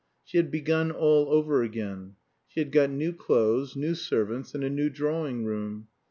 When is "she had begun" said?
0.23-0.89